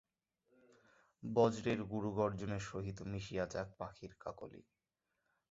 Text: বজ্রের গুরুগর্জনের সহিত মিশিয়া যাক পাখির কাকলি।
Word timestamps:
বজ্রের 1.23 1.79
গুরুগর্জনের 1.83 2.63
সহিত 2.69 2.97
মিশিয়া 3.03 3.45
যাক 3.45 3.67
পাখির 3.77 4.11
কাকলি। 4.19 4.61